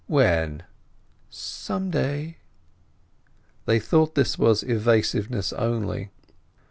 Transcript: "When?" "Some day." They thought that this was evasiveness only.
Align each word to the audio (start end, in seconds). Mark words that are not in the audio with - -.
"When?" 0.07 0.63
"Some 1.29 1.91
day." 1.91 2.37
They 3.67 3.77
thought 3.79 4.15
that 4.15 4.21
this 4.21 4.35
was 4.39 4.63
evasiveness 4.63 5.53
only. 5.53 6.09